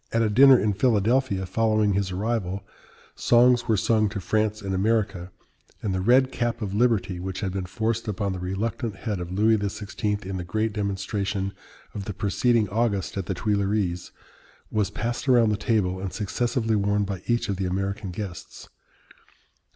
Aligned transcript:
At 0.11 0.23
a 0.23 0.31
dinner 0.31 0.57
in 0.59 0.73
Philadelphia, 0.73 1.45
following 1.45 1.93
his 1.93 2.09
arrival, 2.11 2.63
songs 3.15 3.67
were 3.67 3.77
sung 3.77 4.09
to 4.09 4.19
France 4.19 4.59
and 4.63 4.73
America, 4.73 5.29
and 5.83 5.93
the 5.93 6.01
red 6.01 6.31
cap 6.31 6.59
of 6.63 6.73
liberty, 6.73 7.19
which 7.19 7.41
had 7.41 7.53
been 7.53 7.67
forced 7.67 8.07
upon 8.07 8.33
the 8.33 8.39
reluctant 8.39 8.95
head 8.95 9.19
of 9.19 9.31
Louis 9.31 9.59
XVI. 9.59 10.25
in 10.25 10.37
the 10.37 10.43
great 10.43 10.73
demonstration 10.73 11.53
of 11.93 12.05
the 12.05 12.15
preceding 12.15 12.67
August 12.69 13.15
at 13.15 13.27
the 13.27 13.35
Tuileries, 13.35 14.09
was 14.71 14.89
passed 14.89 15.29
around 15.29 15.49
the 15.49 15.55
table 15.55 15.99
and 15.99 16.11
successively 16.11 16.75
worn 16.75 17.03
by 17.03 17.21
each 17.27 17.47
of 17.47 17.57
the 17.57 17.65
American 17.67 18.09
guests. 18.09 18.69